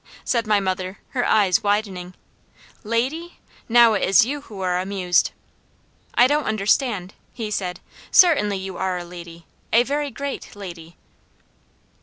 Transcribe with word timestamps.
said 0.25 0.47
my 0.47 0.59
mother, 0.59 0.97
her 1.09 1.23
eyes 1.27 1.61
widening. 1.61 2.15
"'Lady'? 2.83 3.37
Now 3.69 3.93
it 3.93 4.01
is 4.01 4.25
you 4.25 4.41
who 4.49 4.59
are 4.61 4.79
amused." 4.79 5.29
"I 6.15 6.25
don't 6.25 6.45
understand!" 6.45 7.13
he 7.33 7.51
said. 7.51 7.79
"Certainly 8.09 8.57
you 8.57 8.77
are 8.77 8.97
a 8.97 9.05
lady, 9.05 9.45
a 9.71 9.83
very 9.83 10.09
great 10.09 10.55
lady." 10.55 10.97